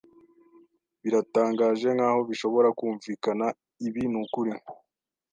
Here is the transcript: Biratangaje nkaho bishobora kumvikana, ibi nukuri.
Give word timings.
Biratangaje 1.01 1.87
nkaho 1.97 2.19
bishobora 2.29 2.69
kumvikana, 2.79 3.45
ibi 3.87 4.03
nukuri. 4.11 4.53